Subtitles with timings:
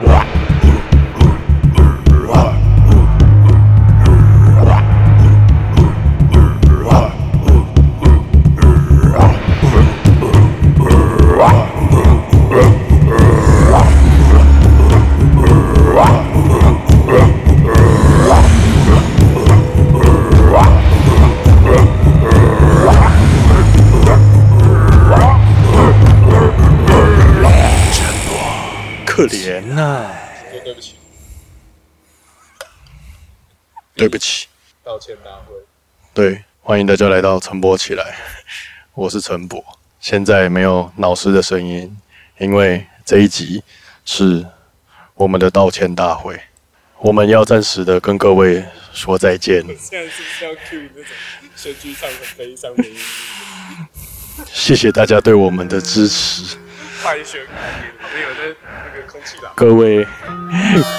[0.00, 0.49] What?
[29.20, 30.10] 可怜呐、
[30.50, 30.94] 说对不起，
[33.94, 34.46] 对不起，
[34.82, 35.54] 道歉大会。
[36.14, 38.16] 对，欢迎大家来到陈博起来，
[38.94, 39.62] 我是陈博。
[40.00, 41.94] 现在没有老师的声音，
[42.38, 43.62] 因为这一集
[44.06, 44.46] 是
[45.12, 46.40] 我们的道歉大会，
[47.00, 49.60] 我们要暂时的跟各位说再见。
[49.76, 51.12] 现在是不是要 cue 那种
[51.54, 54.44] 选举场很悲伤的音乐？
[54.50, 56.56] 谢谢大家对我们的支持，
[57.02, 57.54] 快选旁
[58.14, 58.59] 边有那那个空气喇叭。
[59.54, 60.06] 各位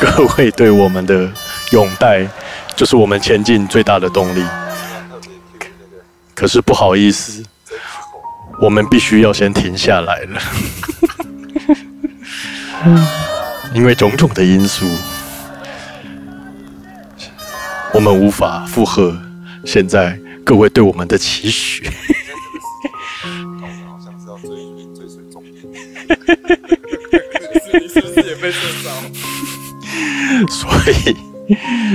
[0.00, 1.30] 各位对我们的
[1.70, 2.26] 拥戴，
[2.74, 4.44] 就是我们前进最大的动力。
[6.34, 7.42] 可是不好意思，
[8.60, 10.40] 我们必须要先停下来了，
[13.74, 14.86] 因为种种的因素，
[17.92, 19.16] 我们无法负荷
[19.64, 21.90] 现在各位对我们的期许。
[30.50, 31.16] 所以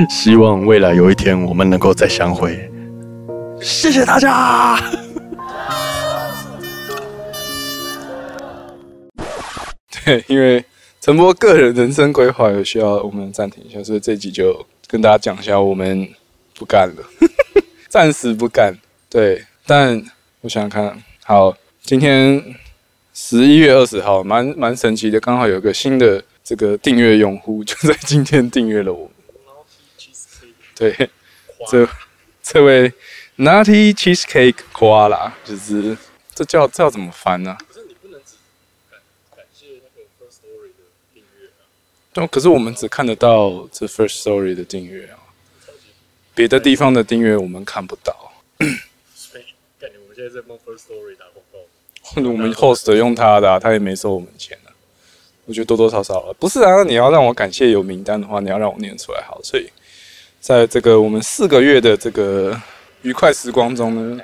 [0.10, 2.70] 希望未来有一天我们能够再相会。
[3.62, 4.80] 谢谢大家。
[10.04, 10.64] 对，因为
[11.00, 16.10] 陈波个人人生规划有需要我们暂停一下，所以这集就跟大家讲一下，我们
[16.56, 17.04] 不干了，
[17.88, 18.74] 暂时不干。
[19.10, 20.02] 对，但
[20.42, 22.44] 我想想看，好，今天
[23.14, 29.14] 十一月二十号，蛮蛮神奇的，刚好有个新的这个订阅用户 就在今天订阅了我们。
[30.76, 31.10] 对，
[31.70, 31.88] 这
[32.42, 32.92] 这位
[33.38, 35.96] Nutty Cheesecake Koala，就是
[36.34, 38.34] 这叫这要怎么翻呢、可是你不能只
[38.90, 39.00] 感
[39.36, 41.62] 感谢那个 First Story 的订阅啊。
[42.14, 45.20] 对，可是我们只看得到这 First Story 的订阅啊，
[46.34, 48.32] 别的地方的订阅我们看不到。
[49.14, 49.44] 所以，
[49.80, 51.60] 感觉我们现在在帮 First Story 打广告。
[52.16, 54.71] 我们 host 用他的、啊，他也没收我们钱啊。
[55.46, 56.84] 我觉得多多少少了，不是啊？
[56.84, 59.40] 你要让我感谢有名单的话，你要让我念出来好。
[59.44, 59.70] 所以，
[60.40, 62.60] 在这个我们四个月的这个
[63.02, 64.24] 愉快时光中呢，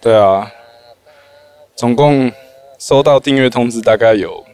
[0.00, 0.50] 对啊，
[1.76, 2.30] 总共
[2.78, 4.44] 收到订阅通知大概有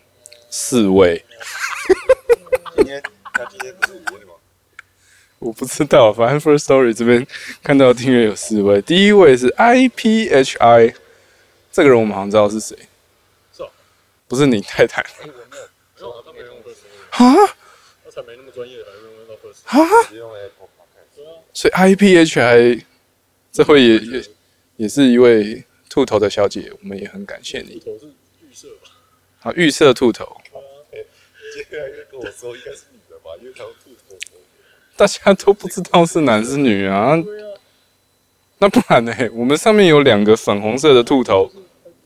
[0.51, 1.25] 四位，
[2.77, 3.03] 今天
[3.39, 4.35] 那今天不是五位吗？
[5.41, 7.27] 我不知道，反正 First Story 这边
[7.63, 10.95] 看到订阅有四位，第一位是 IPHI，
[11.73, 12.77] 这个人我们好像知道是谁，
[14.29, 15.03] 不是你太太
[17.11, 17.35] 啊，
[18.05, 19.65] 他才没那么专业，还用到 First。
[19.65, 20.13] 啊！
[20.13, 20.69] 用 Apple
[21.53, 22.85] 所以 IPHI
[23.51, 24.25] 这会也也
[24.77, 27.81] 也是一位兔头的小姐，我们也很感谢你。
[27.81, 28.07] 头是
[28.41, 28.91] 预设吧？
[29.41, 30.41] 好，预设兔头，
[31.55, 34.17] 接下来跟我说应该是女的吧，因为他用兔头。
[34.97, 37.17] 大家都不知道是男是女啊，
[38.59, 39.13] 那不然呢？
[39.33, 41.51] 我们上面有两个粉红色的兔头，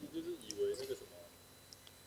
[0.01, 1.17] 你就是以为那个什么，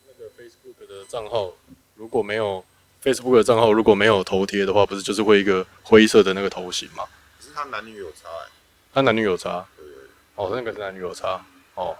[0.08, 1.50] 那个 Facebook 的账号
[1.94, 2.62] 如果没有
[3.02, 7.04] Facebook 的账号如果没有头贴的话，不是就是会一个灰色的那个头型吗？
[7.38, 8.50] 可是他男女有差哎、
[8.92, 10.04] 他男女有差对对对，
[10.34, 11.42] 哦，那个是男女有差
[11.74, 11.96] 哦。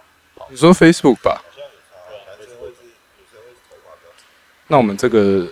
[0.51, 1.41] 你说 Facebook 吧？
[1.43, 1.97] 好像有差，
[2.29, 4.27] 男生会是女生会是头发比较长。
[4.67, 5.47] 那我们这个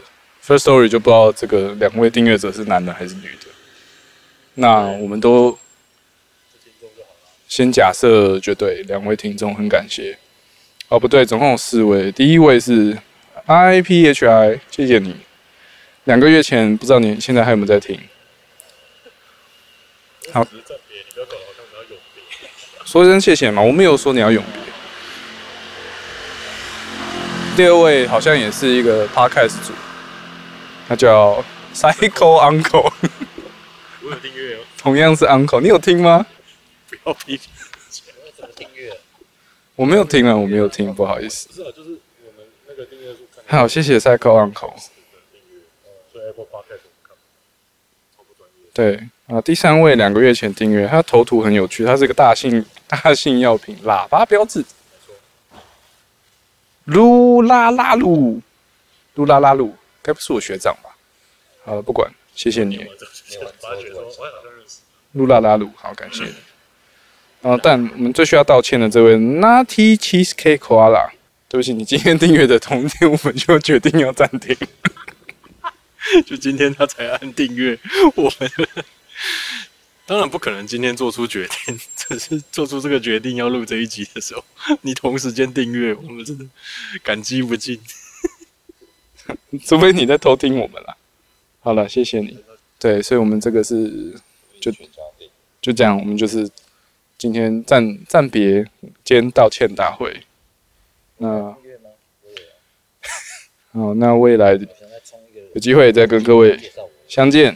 [0.45, 3.47] First Story 就不知道这个两位订阅者是男的还是女的。
[4.53, 5.57] 那我们都
[7.47, 10.19] 先假设就对，两位听众很感谢。
[10.87, 12.11] 哦，不对，总共有四位。
[12.11, 12.95] 第一位是
[13.47, 15.15] IPHI，谢谢你。
[16.05, 17.99] 两个月前不知道你现在还有没有在听？
[20.31, 20.45] 好。
[22.85, 24.61] 说声谢谢嘛，我没有说你要永别。
[27.55, 29.73] 第二位好像也是一个 podcast 组，
[30.87, 31.43] 他叫
[31.73, 32.91] Psycho Uncle，
[34.01, 36.25] 我有订阅哦，同样是 Uncle，你有听吗？
[36.89, 37.49] 不要批评。
[39.75, 41.49] 我没有听啊，我没有听，不好意思。
[41.49, 41.89] 不是啊，就是
[42.25, 43.07] 我们那个订阅
[43.47, 44.73] 好，谢谢赛克 Uncle。
[48.73, 54.65] 对啊，第三位两个月前订阅，他头图很有趣，他是个大信大信药品喇叭标志。
[56.87, 58.41] 噜啦啦噜，
[59.15, 59.71] 噜啦啦噜，
[60.01, 60.95] 该不是我学长吧？
[61.63, 62.85] 好了，不管，谢谢你。
[65.15, 66.35] 噜啦啦噜，好，感谢你。
[67.49, 71.11] 啊，但我们最需要道歉的这位 Nutty Cheesecake Koala，
[71.47, 74.55] 对不起，你今天订阅的同天，我们就决定要暂停。
[76.25, 77.77] 就今天他才按订阅，
[78.15, 78.51] 我们
[80.05, 84.43] 当然不可能今天做出决定， 只是做出这个决定要录这一集的时候，
[84.81, 86.45] 你同时间订阅，我们真的
[87.01, 87.79] 感激不尽。
[89.65, 90.95] 除非你在偷听我们啦。
[91.61, 92.37] 好了，谢谢你。
[92.77, 94.13] 对，所以我们这个是
[94.61, 94.71] 就
[95.61, 96.47] 就这样，我们就是
[97.17, 98.63] 今天暂暂别
[99.03, 100.21] 兼道歉大会。
[101.17, 101.55] 那
[103.73, 104.53] 好， 那未来
[105.53, 106.59] 有机会再跟各位。
[107.07, 107.55] 相见。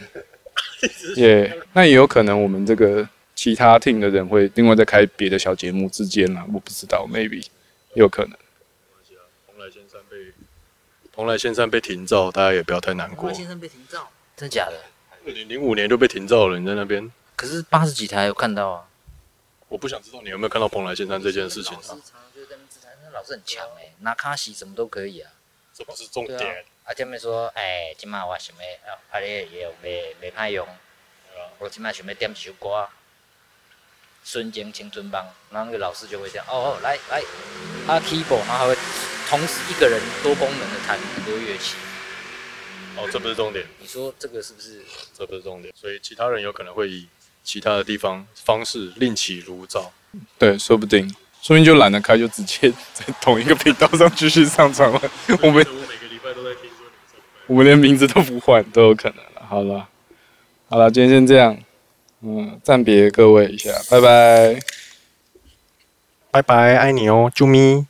[1.16, 7.44] 也、那也有可能我们这个其他 team 的人会另外再开别的小节目之间啦，我不知道，maybe
[7.94, 8.32] 有可能。
[9.46, 10.32] 蓬莱仙山被
[11.12, 13.30] 蓬莱仙山被停造，大家也不要太难过。
[13.30, 14.76] 先生被停造，真假的？
[15.26, 18.84] 二零零五年就被停造了，你在那边，可是八十几台有看到啊。
[19.68, 22.29] 我不想知道你有没有看到蓬莱仙山这件事情老师常常就在
[23.12, 25.32] 老师很强哎、拿卡西什么都可以啊。
[25.72, 30.66] 这不是重点。，啊，这边说，哎，今晚我想要，啊，啊，你也有袂袂歹用，
[31.58, 32.88] 我今晚想要点一首歌，
[34.24, 37.22] 瞬间青春帮，然后那个老师就会这样，哦哦，来来，
[37.86, 38.76] 啊，keyboard，然后还会
[39.28, 41.76] 同时一个人多功能的弹很多乐器。
[42.96, 44.84] 哦，这不是重点，你说这个是不是？
[45.16, 45.72] 这不是重点。
[45.76, 47.08] 所以其他人有可能会以
[47.44, 49.92] 其他的地方方式另起炉灶。
[50.38, 55.00] 对，说不定，说不定就懒得开，就直接在同一个频道上继续上传了。
[55.42, 57.42] 我们我每个礼拜都在听说你们上班。
[57.46, 59.42] 我们连名字都不换都有可能了。
[59.48, 59.88] 好了，
[60.68, 61.56] 好了，今天先这样，
[62.20, 64.60] 嗯，暂别各位一下，拜拜。
[66.30, 67.86] 拜拜，爱你哦，啾咪。